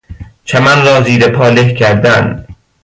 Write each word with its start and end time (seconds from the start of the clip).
چمن 0.45 0.85
را 0.85 1.01
زیر 1.01 1.27
پا 1.29 1.49
له 1.49 1.73
کردن 1.73 2.45